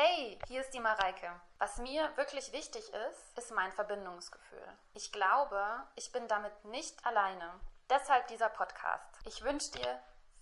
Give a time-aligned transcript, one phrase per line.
[0.00, 1.28] Hey, hier ist die Mareike.
[1.58, 4.78] Was mir wirklich wichtig ist, ist mein Verbindungsgefühl.
[4.94, 5.60] Ich glaube,
[5.96, 7.58] ich bin damit nicht alleine.
[7.90, 9.18] Deshalb dieser Podcast.
[9.24, 10.00] Ich wünsche dir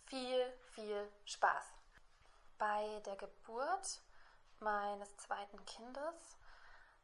[0.08, 1.64] viel, viel Spaß.
[2.58, 4.03] Bei der Geburt
[4.61, 6.37] meines zweiten Kindes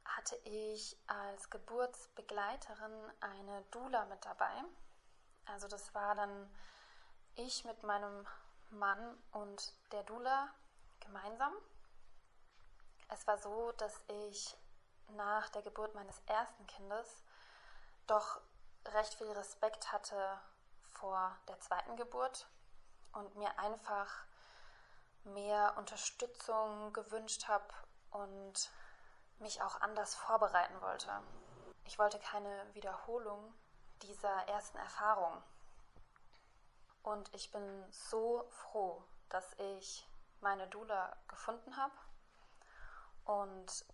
[0.05, 4.53] hatte ich als Geburtsbegleiterin eine Dula mit dabei.
[5.47, 6.51] Also das war dann
[7.35, 8.27] ich mit meinem
[8.69, 10.51] Mann und der Dula
[11.01, 11.55] gemeinsam.
[13.13, 14.57] Es war so, dass ich
[15.09, 17.23] nach der Geburt meines ersten Kindes
[18.07, 18.41] doch
[18.87, 20.41] recht viel Respekt hatte
[20.93, 22.49] vor der zweiten Geburt
[23.13, 24.25] und mir einfach
[25.25, 27.69] mehr Unterstützung gewünscht habe
[28.13, 28.71] und
[29.41, 31.11] mich auch anders vorbereiten wollte.
[31.85, 33.53] Ich wollte keine Wiederholung
[34.01, 35.43] dieser ersten Erfahrung.
[37.03, 40.09] Und ich bin so froh, dass ich
[40.41, 41.93] meine Dula gefunden habe
[43.25, 43.85] und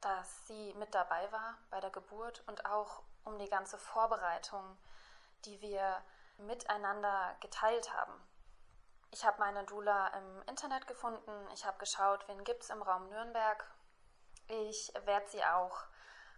[0.00, 4.78] dass sie mit dabei war bei der Geburt und auch um die ganze Vorbereitung,
[5.44, 6.02] die wir
[6.38, 8.12] miteinander geteilt haben.
[9.10, 13.08] Ich habe meine Dula im Internet gefunden, ich habe geschaut, wen gibt es im Raum
[13.08, 13.64] Nürnberg.
[14.48, 15.84] Ich werde sie auch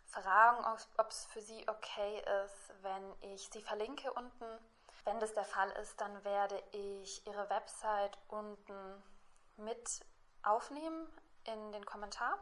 [0.06, 0.64] fragen,
[0.96, 4.58] ob es für sie okay ist, wenn ich sie verlinke unten.
[5.04, 9.02] Wenn das der Fall ist, dann werde ich ihre Website unten
[9.56, 10.00] mit
[10.42, 11.08] aufnehmen
[11.52, 12.38] in den Kommentar,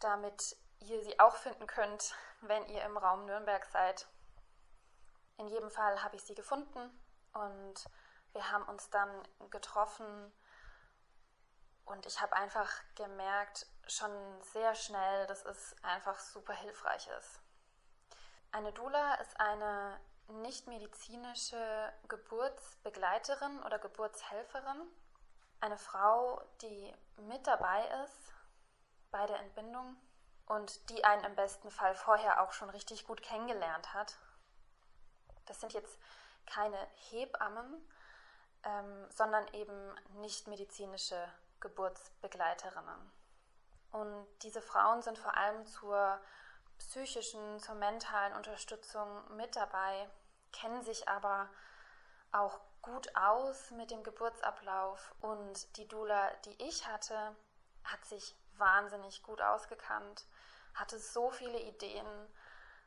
[0.00, 4.06] damit ihr sie auch finden könnt, wenn ihr im Raum Nürnberg seid.
[5.38, 6.90] In jedem Fall habe ich sie gefunden
[7.34, 7.74] und
[8.32, 9.10] wir haben uns dann
[9.50, 10.32] getroffen
[11.84, 14.10] und ich habe einfach gemerkt, schon
[14.42, 17.40] sehr schnell, dass es einfach super hilfreich ist.
[18.50, 24.82] Eine Doula ist eine nicht medizinische Geburtsbegleiterin oder Geburtshelferin
[25.60, 28.34] eine Frau, die mit dabei ist
[29.10, 29.96] bei der Entbindung
[30.46, 34.18] und die einen im besten Fall vorher auch schon richtig gut kennengelernt hat.
[35.46, 35.98] Das sind jetzt
[36.46, 36.78] keine
[37.10, 37.88] Hebammen,
[38.62, 41.28] ähm, sondern eben nicht medizinische
[41.60, 43.12] Geburtsbegleiterinnen.
[43.92, 46.20] Und diese Frauen sind vor allem zur
[46.78, 50.08] psychischen, zur mentalen Unterstützung mit dabei,
[50.52, 51.48] kennen sich aber
[52.32, 57.34] auch gut aus mit dem Geburtsablauf und die Dula, die ich hatte,
[57.82, 60.24] hat sich wahnsinnig gut ausgekannt,
[60.72, 62.06] hatte so viele Ideen,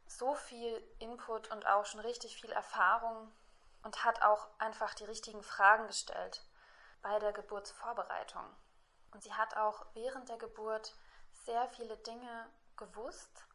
[0.08, 3.30] so viel Input und auch schon richtig viel Erfahrung
[3.84, 6.46] und hat auch einfach die richtigen Fragen gestellt
[7.02, 8.46] bei der Geburtsvorbereitung.
[9.12, 10.96] Und sie hat auch während der Geburt
[11.46, 13.46] sehr viele Dinge gewusst,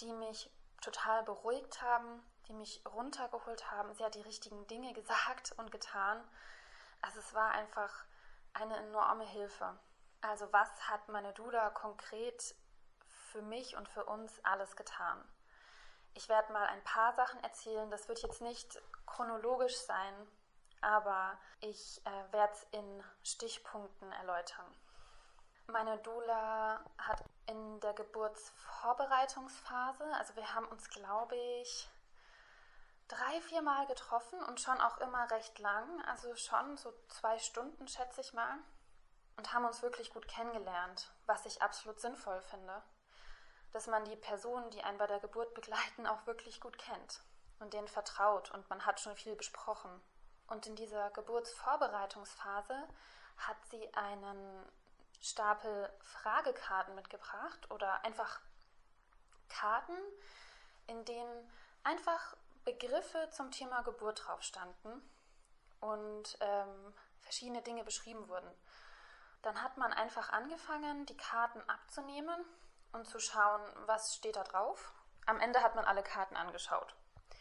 [0.00, 0.50] die mich
[0.80, 3.92] total beruhigt haben, die mich runtergeholt haben.
[3.94, 6.22] Sie hat die richtigen Dinge gesagt und getan.
[7.02, 8.04] Also es war einfach
[8.54, 9.78] eine enorme Hilfe.
[10.20, 12.54] Also was hat meine Dula konkret
[13.30, 15.22] für mich und für uns alles getan?
[16.14, 17.88] Ich werde mal ein paar Sachen erzählen.
[17.90, 20.26] Das wird jetzt nicht chronologisch sein,
[20.80, 24.66] aber ich äh, werde es in Stichpunkten erläutern.
[25.66, 31.90] Meine Dula hat in der Geburtsvorbereitungsphase, also wir haben uns, glaube ich,
[33.08, 37.88] drei, vier Mal getroffen und schon auch immer recht lang, also schon so zwei Stunden,
[37.88, 38.58] schätze ich mal,
[39.36, 42.82] und haben uns wirklich gut kennengelernt, was ich absolut sinnvoll finde.
[43.72, 47.20] Dass man die Personen, die einen bei der Geburt begleiten, auch wirklich gut kennt
[47.60, 49.90] und denen vertraut und man hat schon viel besprochen.
[50.46, 52.88] Und in dieser Geburtsvorbereitungsphase
[53.38, 54.66] hat sie einen
[55.20, 58.40] Stapel Fragekarten mitgebracht oder einfach
[59.48, 59.96] Karten,
[60.86, 61.50] in denen
[61.84, 65.02] einfach Begriffe zum Thema Geburt drauf standen
[65.80, 68.50] und ähm, verschiedene Dinge beschrieben wurden.
[69.42, 72.44] Dann hat man einfach angefangen, die Karten abzunehmen
[72.92, 74.92] und zu schauen, was steht da drauf.
[75.26, 76.94] Am Ende hat man alle Karten angeschaut.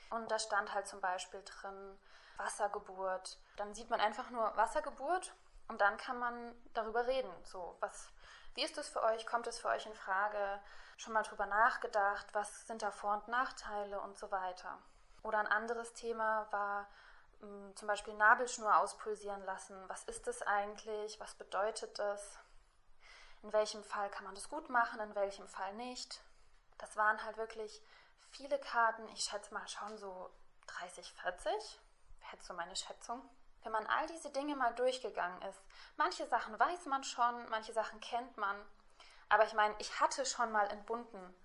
[0.09, 1.97] Und da stand halt zum Beispiel drin
[2.37, 3.39] Wassergeburt.
[3.57, 5.33] Dann sieht man einfach nur Wassergeburt
[5.67, 7.31] und dann kann man darüber reden.
[7.43, 8.09] So, was,
[8.53, 9.25] wie ist das für euch?
[9.25, 10.61] Kommt es für euch in Frage?
[10.97, 12.27] Schon mal drüber nachgedacht?
[12.33, 14.77] Was sind da Vor- und Nachteile und so weiter?
[15.27, 16.87] Oder ein anderes Thema war
[17.41, 19.77] mh, hm, zum Beispiel Nabelschnur auspulsieren lassen.
[19.89, 21.19] Was ist das eigentlich?
[21.19, 22.39] Was bedeutet das?
[23.43, 26.21] In welchem Fall kann man das gut machen, in welchem Fall nicht?
[26.77, 27.81] Das waren halt wirklich
[28.31, 29.05] viele Karten.
[29.09, 30.29] Ich schätze mal schon so
[30.67, 31.81] 30, 40.
[32.21, 33.21] Hätte so meine Schätzung.
[33.63, 35.61] Wenn man all diese Dinge mal durchgegangen ist,
[35.97, 38.55] manche Sachen weiß man schon, manche Sachen kennt man.
[39.27, 41.35] Aber ich meine, ich hatte schon mal entbunden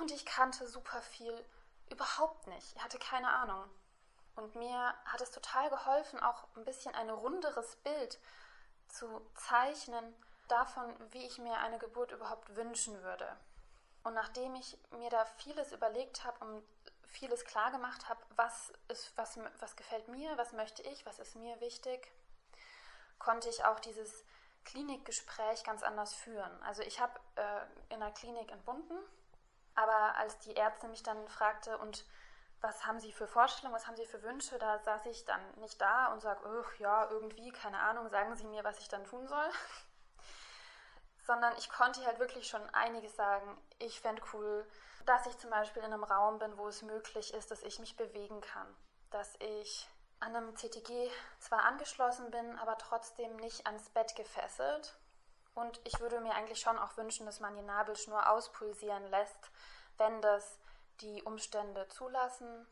[0.00, 1.44] und ich kannte super viel
[1.92, 2.74] Überhaupt nicht.
[2.74, 3.64] Ich hatte keine Ahnung.
[4.34, 8.18] Und mir hat es total geholfen, auch ein bisschen ein runderes Bild
[8.88, 10.14] zu zeichnen,
[10.48, 13.36] davon, wie ich mir eine Geburt überhaupt wünschen würde.
[14.04, 16.64] Und nachdem ich mir da vieles überlegt habe und
[17.04, 18.72] vieles klar gemacht habe, was,
[19.16, 22.10] was, was gefällt mir, was möchte ich, was ist mir wichtig,
[23.18, 24.24] konnte ich auch dieses
[24.64, 26.62] Klinikgespräch ganz anders führen.
[26.62, 28.98] Also ich habe äh, in der Klinik entbunden,
[29.74, 32.04] aber als die Ärztin mich dann fragte, und
[32.60, 35.80] was haben Sie für Vorstellungen, was haben Sie für Wünsche, da saß ich dann nicht
[35.80, 36.40] da und sage,
[36.78, 39.50] ja, irgendwie, keine Ahnung, sagen Sie mir, was ich dann tun soll.
[41.26, 43.56] Sondern ich konnte halt wirklich schon einiges sagen.
[43.78, 44.66] Ich fände cool,
[45.06, 47.96] dass ich zum Beispiel in einem Raum bin, wo es möglich ist, dass ich mich
[47.96, 48.66] bewegen kann.
[49.10, 49.88] Dass ich
[50.20, 51.10] an einem CTG
[51.40, 54.96] zwar angeschlossen bin, aber trotzdem nicht ans Bett gefesselt.
[55.54, 59.50] Und ich würde mir eigentlich schon auch wünschen, dass man die Nabelschnur auspulsieren lässt,
[59.98, 60.58] wenn das
[61.00, 62.66] die Umstände zulassen.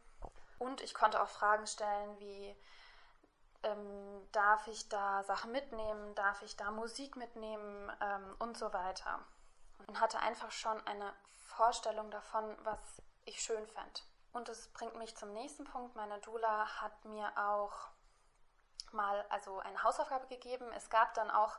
[0.58, 2.56] Und ich konnte auch Fragen stellen wie,
[3.62, 9.20] ähm, darf ich da Sachen mitnehmen, darf ich da Musik mitnehmen ähm, und so weiter.
[9.86, 11.12] Und hatte einfach schon eine
[11.46, 12.78] Vorstellung davon, was
[13.24, 14.00] ich schön fände.
[14.32, 15.96] Und das bringt mich zum nächsten Punkt.
[15.96, 17.90] Meine Dula hat mir auch
[18.92, 20.70] mal also eine Hausaufgabe gegeben.
[20.72, 21.58] Es gab dann auch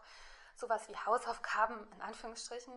[0.56, 2.74] sowas wie Hausaufgaben in Anführungsstrichen,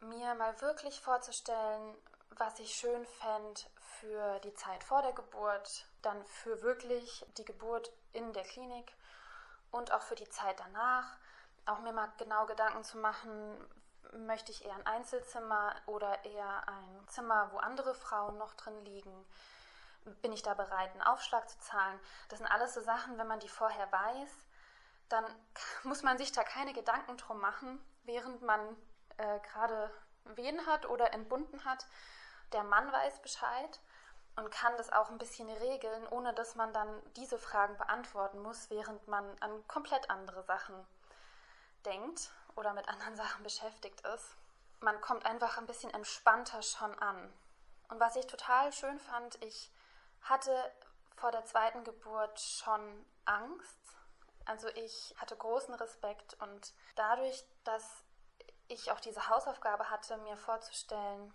[0.00, 1.96] mir mal wirklich vorzustellen,
[2.30, 3.60] was ich schön fände
[4.00, 8.92] für die Zeit vor der Geburt, dann für wirklich die Geburt in der Klinik
[9.70, 11.18] und auch für die Zeit danach.
[11.66, 13.56] Auch mir mal genau Gedanken zu machen,
[14.12, 19.24] möchte ich eher ein Einzelzimmer oder eher ein Zimmer, wo andere Frauen noch drin liegen?
[20.20, 21.98] Bin ich da bereit, einen Aufschlag zu zahlen?
[22.28, 24.30] Das sind alles so Sachen, wenn man die vorher weiß,
[25.12, 25.24] dann
[25.84, 28.60] muss man sich da keine Gedanken drum machen, während man
[29.18, 29.90] äh, gerade
[30.24, 31.86] Wehen hat oder entbunden hat.
[32.52, 33.80] Der Mann weiß Bescheid
[34.36, 38.70] und kann das auch ein bisschen regeln, ohne dass man dann diese Fragen beantworten muss,
[38.70, 40.74] während man an komplett andere Sachen
[41.84, 44.36] denkt oder mit anderen Sachen beschäftigt ist.
[44.80, 47.32] Man kommt einfach ein bisschen entspannter schon an.
[47.88, 49.70] Und was ich total schön fand, ich
[50.22, 50.72] hatte
[51.16, 53.78] vor der zweiten Geburt schon Angst.
[54.44, 58.04] Also ich hatte großen Respekt und dadurch, dass
[58.68, 61.32] ich auch diese Hausaufgabe hatte, mir vorzustellen,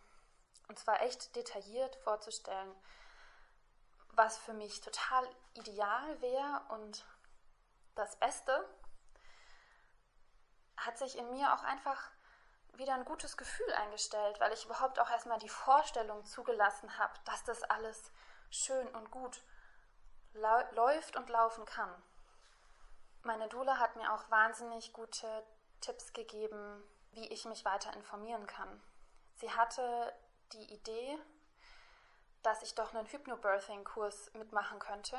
[0.68, 2.75] und zwar echt detailliert vorzustellen,
[4.09, 7.06] was für mich total ideal wäre und
[7.95, 8.68] das Beste,
[10.77, 12.12] hat sich in mir auch einfach
[12.74, 17.44] wieder ein gutes Gefühl eingestellt, weil ich überhaupt auch erstmal die Vorstellung zugelassen habe, dass
[17.44, 18.12] das alles
[18.50, 19.44] schön und gut
[20.33, 21.92] läuft und laufen kann.
[23.27, 25.27] Meine Dula hat mir auch wahnsinnig gute
[25.81, 26.81] Tipps gegeben,
[27.12, 28.81] wie ich mich weiter informieren kann.
[29.35, 30.13] Sie hatte
[30.53, 31.19] die Idee,
[32.41, 35.18] dass ich doch einen Hypnobirthing-Kurs mitmachen könnte,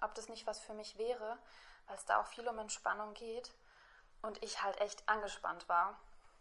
[0.00, 1.38] ob das nicht was für mich wäre,
[1.86, 3.52] weil es da auch viel um Entspannung geht
[4.22, 6.00] und ich halt echt angespannt war.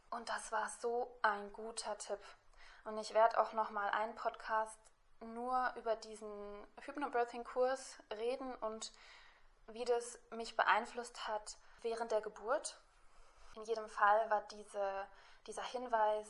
[0.09, 2.21] Und das war so ein guter Tipp.
[2.85, 4.79] Und ich werde auch noch mal einen Podcast
[5.19, 8.93] nur über diesen Hypnobirthing-Kurs reden und
[9.67, 12.77] wie das mich beeinflusst hat während der Geburt.
[13.55, 15.07] In jedem Fall war diese,
[15.47, 16.27] dieser Hinweis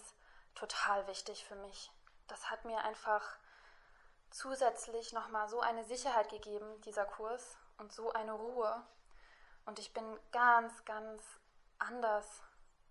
[0.56, 1.91] total wichtig für mich.
[2.27, 3.38] Das hat mir einfach
[4.30, 8.83] zusätzlich nochmal so eine Sicherheit gegeben, dieser Kurs, und so eine Ruhe.
[9.65, 11.24] Und ich bin ganz, ganz
[11.80, 12.41] anders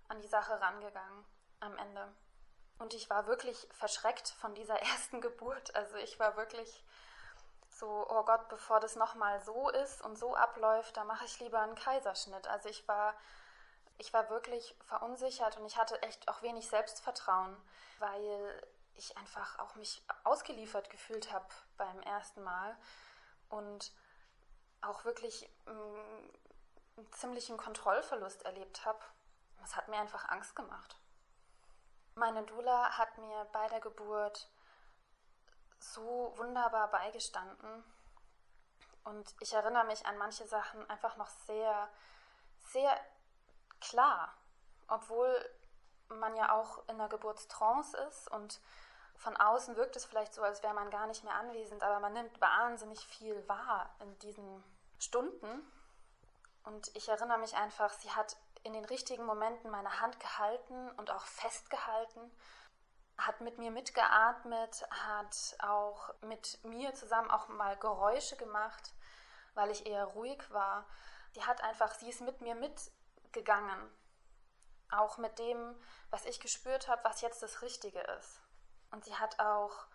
[0.09, 1.25] an die Sache rangegangen
[1.61, 2.13] am Ende.
[2.79, 5.75] Und ich war wirklich verschreckt von dieser ersten Geburt.
[5.75, 6.85] Also ich war wirklich
[7.75, 11.61] so, oh Gott, bevor das nochmal so ist und so abläuft, da mache ich lieber
[11.61, 12.47] einen Kaiserschnitt.
[12.49, 13.15] Also ich war,
[13.99, 17.57] ich war wirklich verunsichert und ich hatte echt auch wenig Selbstvertrauen,
[17.99, 18.63] weil
[18.95, 22.77] ich einfach auch mich ausgeliefert gefühlt habe beim ersten Mal
[23.49, 23.93] und
[24.83, 25.71] auch wirklich mm,
[26.99, 29.01] einen ziemlichen Kontrollverlust erlebt habe.
[29.61, 30.97] Das hat mir einfach Angst gemacht.
[32.15, 34.49] Meine Dula hat mir bei der Geburt
[35.83, 37.85] so wunderbar beigestanden.
[39.05, 41.89] Und ich erinnere mich an manche Sachen einfach noch sehr,
[42.73, 42.99] sehr
[43.81, 44.33] klar,
[44.89, 45.51] obwohl
[46.09, 48.61] man ja auch in der Geburtstrance ist und
[49.17, 52.13] von außen wirkt es vielleicht so, als wäre man gar nicht mehr anwesend, aber man
[52.13, 54.65] nimmt wahnsinnig viel wahr in diesen
[54.99, 55.63] Stunden.
[56.65, 61.11] Und ich erinnere mich einfach, sie hat in den richtigen Momenten meine Hand gehalten und
[61.11, 62.31] auch festgehalten,
[63.27, 68.93] hat mit mir mitgeatmet, hat auch mit mir zusammen auch mal Geräusche gemacht,
[69.55, 70.87] weil ich eher ruhig war.
[71.37, 73.91] Die hat einfach, sie ist mit mir mitgegangen.
[74.91, 75.75] Auch mit dem,
[76.11, 78.41] was ich gespürt habe, was jetzt das Richtige ist.
[78.91, 79.87] Und sie hat auch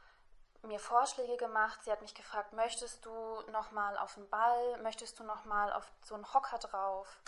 [0.63, 1.83] mir Vorschläge gemacht.
[1.83, 4.81] Sie hat mich gefragt, möchtest du noch mal auf den Ball?
[4.81, 7.19] Möchtest du noch mal auf so einen Hocker drauf?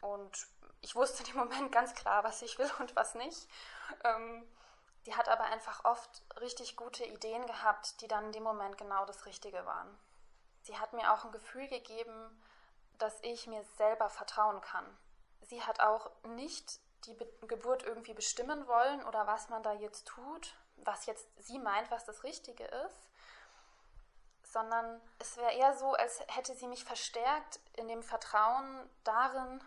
[0.00, 0.46] Und
[0.80, 3.48] ich wusste in dem Moment ganz klar, was ich will und was nicht.
[4.04, 4.48] Ähm,
[5.06, 9.06] die hat aber einfach oft richtig gute Ideen gehabt, die dann in dem Moment genau
[9.06, 9.98] das Richtige waren.
[10.62, 12.42] Sie hat mir auch ein Gefühl gegeben,
[12.98, 14.84] dass ich mir selber vertrauen kann.
[15.42, 20.08] Sie hat auch nicht die Be Geburt irgendwie bestimmen wollen oder was man da jetzt
[20.08, 23.08] tut, was jetzt sie meint, was das Richtige ist,
[24.42, 29.62] sondern es wäre eher so, als hätte sie mich verstärkt in dem Vertrauen darin,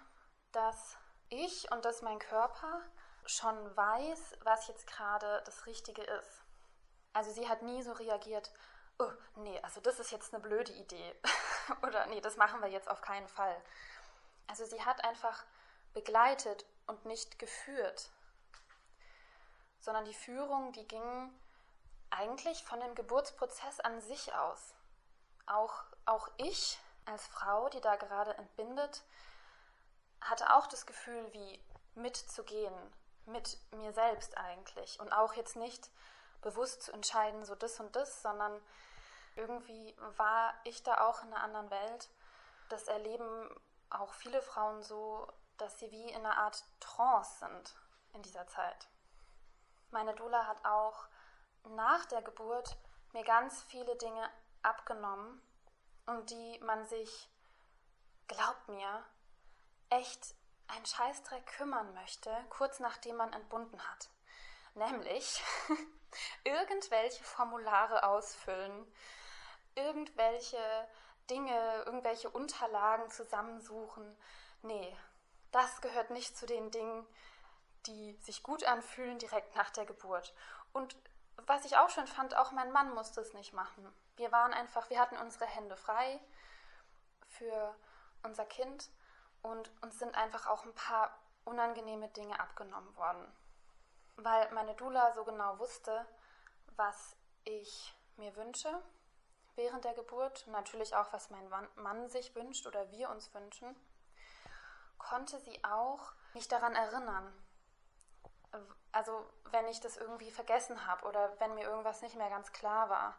[0.52, 0.98] dass
[1.30, 2.82] ich und dass mein Körper
[3.30, 6.42] schon weiß, was jetzt gerade das Richtige ist.
[7.14, 8.52] Also sie hat nie so reagiert,
[8.98, 11.16] oh, nee, also das ist jetzt eine blöde Idee
[11.88, 13.62] oder nee, das machen wir jetzt auf keinen Fall.
[14.48, 15.44] Also sie hat einfach
[15.94, 18.10] begleitet und nicht geführt,
[19.80, 21.32] sondern die Führung, die ging
[22.10, 24.74] eigentlich von dem Geburtsprozess an sich aus.
[25.46, 29.04] Auch, auch ich als Frau, die da gerade entbindet,
[30.22, 31.60] hatte auch das Gefühl, wie
[31.96, 32.74] mitzugehen,
[33.26, 35.00] mit mir selbst eigentlich.
[35.00, 35.90] Und auch jetzt nicht
[36.42, 38.62] bewusst zu entscheiden, so das und das, sondern
[39.36, 42.10] irgendwie war ich da auch in einer anderen Welt.
[42.70, 43.50] Das erleben
[43.90, 47.76] auch viele Frauen so, dass sie wie in einer Art Trance sind
[48.14, 48.88] in dieser Zeit.
[49.92, 51.08] Meine Dula hat auch
[51.70, 52.78] nach der Geburt
[53.14, 54.30] mir ganz viele Dinge
[54.62, 55.42] abgenommen,
[56.06, 57.30] um die man sich,
[58.28, 59.04] glaubt mir,
[59.90, 60.36] echt
[60.70, 64.10] einen Scheißdreck kümmern möchte, kurz nachdem man entbunden hat.
[64.76, 65.42] Nämlich
[66.44, 68.92] irgendwelche Formulare ausfüllen,
[69.76, 70.58] irgendwelche
[71.30, 74.18] Dinge, irgendwelche Unterlagen zusammensuchen.
[74.62, 74.96] Nee,
[75.52, 77.06] das gehört nicht zu den Dingen,
[77.86, 80.34] die sich gut anfühlen direkt nach der Geburt.
[80.74, 80.96] Und
[81.48, 83.92] was ich auch schon fand, auch mein Mann musste es nicht machen.
[84.18, 86.20] Wir waren einfach, wir hatten unsere Hände frei
[87.28, 87.76] für
[88.24, 88.90] unser Kind
[89.42, 93.26] und uns sind einfach auch ein paar unangenehme Dinge abgenommen worden.
[94.18, 96.06] Weil meine Dula so genau wusste,
[96.76, 97.16] was
[97.46, 98.70] ich mir wünsche
[99.60, 103.76] während der Geburt natürlich auch, was mein Mann sich wünscht oder wir uns wünschen,
[104.98, 107.34] konnte sie auch mich daran erinnern.
[108.94, 112.90] Also wenn ich das irgendwie vergessen habe oder wenn mir irgendwas nicht mehr ganz klar
[112.90, 113.18] war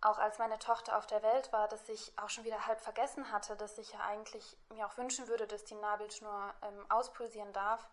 [0.00, 3.30] auch als meine Tochter auf der Welt war, dass ich auch schon wieder halb vergessen
[3.32, 7.88] hatte, dass ich ja eigentlich mir auch wünschen würde, dass die Nabelschnur ähm, auspulsieren darf.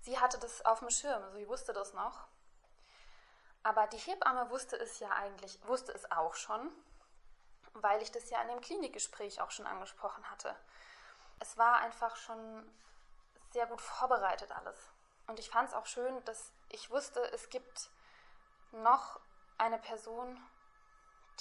[0.00, 2.26] Sie hatte das auf dem Schirm, sie wusste das noch.
[3.62, 6.70] Aber die Hebamme wusste es ja eigentlich, wusste es auch schon,
[7.74, 10.54] weil ich das ja in dem Klinikgespräch auch schon angesprochen hatte.
[11.38, 12.68] Es war einfach schon
[13.52, 14.90] sehr gut vorbereitet alles.
[15.28, 17.90] Und ich fand es auch schön, dass ich wusste, es gibt
[18.72, 19.20] noch
[19.58, 20.40] eine Person,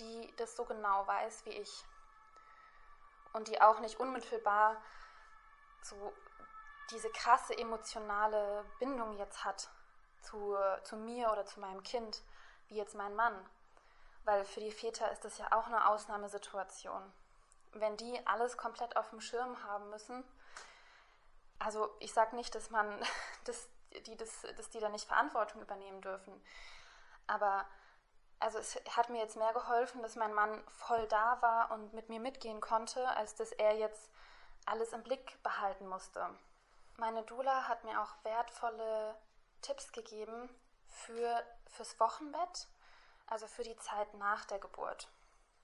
[0.01, 1.85] die das so genau weiß wie ich
[3.33, 4.81] und die auch nicht unmittelbar
[5.81, 6.13] so
[6.91, 9.69] diese krasse emotionale Bindung jetzt hat
[10.21, 12.21] zu, zu mir oder zu meinem Kind,
[12.67, 13.33] wie jetzt mein Mann.
[14.23, 17.01] Weil für die Väter ist das ja auch eine Ausnahmesituation.
[17.73, 20.23] Wenn die alles komplett auf dem Schirm haben müssen,
[21.59, 23.01] also ich sage nicht, dass man,
[23.45, 23.69] dass
[24.05, 26.33] die, das, dass die da nicht Verantwortung übernehmen dürfen,
[27.27, 27.65] aber
[28.41, 32.09] also es hat mir jetzt mehr geholfen, dass mein Mann voll da war und mit
[32.09, 34.09] mir mitgehen konnte, als dass er jetzt
[34.65, 36.27] alles im Blick behalten musste.
[36.97, 39.15] Meine Dula hat mir auch wertvolle
[39.61, 40.49] Tipps gegeben
[40.87, 42.67] für, fürs Wochenbett,
[43.27, 45.07] also für die Zeit nach der Geburt.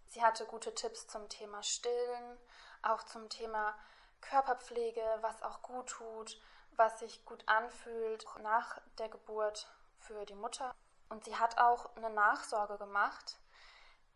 [0.08, 2.38] Sie hatte gute Tipps zum Thema Stillen,
[2.84, 3.76] auch zum Thema
[4.22, 6.40] Körperpflege, was auch gut tut,
[6.76, 9.68] was sich gut anfühlt nach der Geburt
[10.00, 10.74] für die Mutter.
[11.10, 13.38] Und sie hat auch eine Nachsorge gemacht,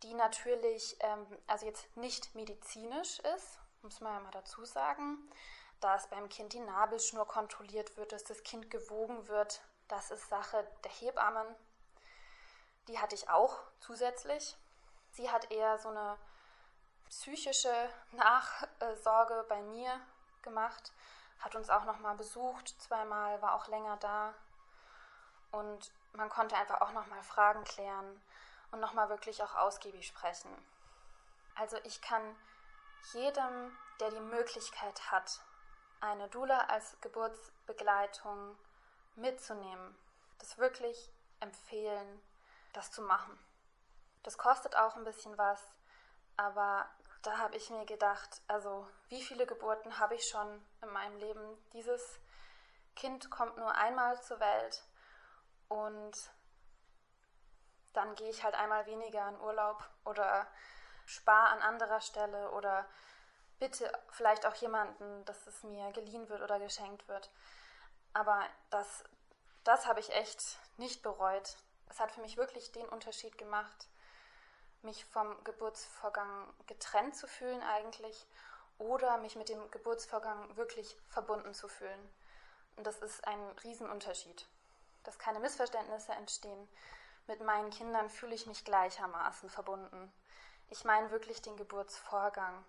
[0.03, 5.17] die natürlich, ähm, also jetzt nicht medizinisch ist, muss man ja mal dazu sagen,
[5.79, 9.61] dass beim Kind die Nabelschnur kontrolliert wird, dass das Kind gewogen wird.
[9.87, 11.47] Das ist Sache der Hebammen.
[12.87, 14.55] Die hatte ich auch zusätzlich.
[15.11, 16.17] Sie hat eher so eine
[17.09, 19.99] psychische Nachsorge bei mir
[20.41, 20.93] gemacht,
[21.39, 24.33] hat uns auch noch mal besucht, zweimal, war auch länger da.
[25.51, 28.21] Und man konnte einfach auch nochmal Fragen klären
[28.71, 30.49] und nochmal wirklich auch ausgiebig sprechen.
[31.55, 32.35] Also ich kann
[33.13, 35.41] jedem, der die Möglichkeit hat,
[35.99, 38.57] eine Dula als Geburtsbegleitung
[39.15, 39.95] mitzunehmen,
[40.39, 42.21] das wirklich empfehlen,
[42.73, 43.37] das zu machen.
[44.23, 45.61] Das kostet auch ein bisschen was,
[46.37, 46.89] aber
[47.21, 51.57] da habe ich mir gedacht, also wie viele Geburten habe ich schon in meinem Leben?
[51.73, 52.19] Dieses
[52.95, 54.83] Kind kommt nur einmal zur Welt
[55.71, 56.11] und
[57.93, 60.45] dann gehe ich halt einmal weniger in Urlaub oder
[61.05, 62.85] spare an anderer Stelle oder
[63.57, 67.31] bitte vielleicht auch jemanden, dass es mir geliehen wird oder geschenkt wird.
[68.11, 69.05] Aber das,
[69.63, 71.55] das habe ich echt nicht bereut.
[71.87, 73.87] Es hat für mich wirklich den Unterschied gemacht,
[74.81, 78.27] mich vom Geburtsvorgang getrennt zu fühlen eigentlich
[78.77, 82.13] oder mich mit dem Geburtsvorgang wirklich verbunden zu fühlen.
[82.75, 84.45] Und das ist ein Riesenunterschied.
[85.03, 86.67] Dass keine Missverständnisse entstehen.
[87.27, 90.11] Mit meinen Kindern fühle ich mich gleichermaßen verbunden.
[90.69, 92.63] Ich meine wirklich den Geburtsvorgang.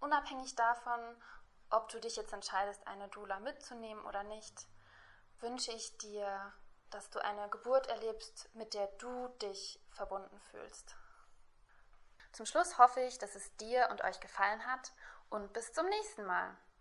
[0.00, 1.00] Unabhängig davon,
[1.70, 4.66] ob du dich jetzt entscheidest, eine Dula mitzunehmen oder nicht,
[5.40, 6.52] wünsche ich dir,
[6.90, 10.96] dass du eine Geburt erlebst, mit der du dich verbunden fühlst.
[12.32, 14.92] Zum Schluss hoffe ich, dass es dir und euch gefallen hat
[15.30, 16.56] und bis zum nächsten Mal.